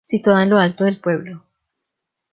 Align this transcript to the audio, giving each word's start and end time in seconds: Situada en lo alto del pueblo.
Situada 0.03 0.41
en 0.41 0.49
lo 0.49 0.57
alto 0.57 0.83
del 0.85 0.99
pueblo. 0.99 1.43